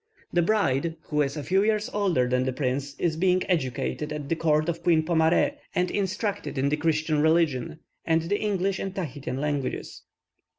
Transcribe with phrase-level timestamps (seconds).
[0.33, 4.29] The bride, who is a few years older than the prince, is being educated at
[4.29, 8.95] the court of Queen Pomare, and instructed in the Christian religion, and the English and
[8.95, 10.01] Tahitian languages.